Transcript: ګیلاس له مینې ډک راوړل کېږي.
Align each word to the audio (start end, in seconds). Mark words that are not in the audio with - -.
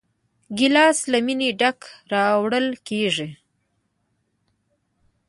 ګیلاس 0.57 0.99
له 1.11 1.17
مینې 1.25 1.49
ډک 1.59 1.79
راوړل 2.13 2.67
کېږي. 2.87 3.29